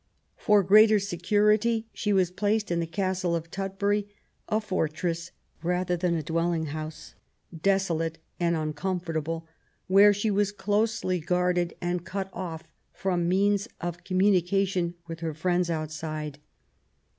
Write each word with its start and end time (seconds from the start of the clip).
For 0.35 0.63
greater 0.63 0.97
security 0.97 1.85
she 1.93 2.11
was 2.11 2.31
placed 2.31 2.71
in 2.71 2.79
the 2.79 2.87
Castle 2.87 3.35
of 3.35 3.51
Tutbury, 3.51 4.07
a 4.49 4.59
fortress 4.59 5.29
rather 5.61 5.95
than 5.95 6.15
a 6.15 6.23
dwelling 6.23 6.65
house, 6.73 7.13
desolate 7.55 8.17
and 8.39 8.55
uncom 8.55 8.99
fortable, 8.99 9.43
where 9.85 10.11
she 10.11 10.31
was 10.31 10.51
closely 10.51 11.19
guarded 11.19 11.75
and 11.83 12.03
cut 12.03 12.31
off 12.33 12.63
from 12.91 13.29
means 13.29 13.67
of 13.79 14.03
communication 14.03 14.95
with 15.07 15.19
her 15.19 15.35
friends 15.35 15.69
outside. 15.69 16.39